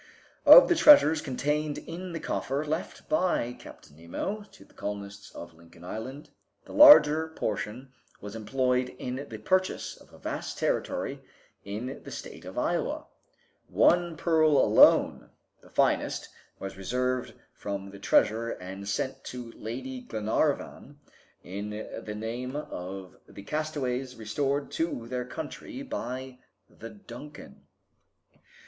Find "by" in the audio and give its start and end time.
3.07-3.53, 25.83-26.39